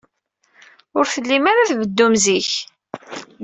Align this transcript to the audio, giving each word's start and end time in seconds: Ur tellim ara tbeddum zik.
Ur 0.97 1.05
tellim 1.13 1.45
ara 1.51 1.69
tbeddum 1.69 2.13
zik. 2.23 2.49